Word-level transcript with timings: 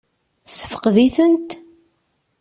Tessefqed-itent? 0.47 1.49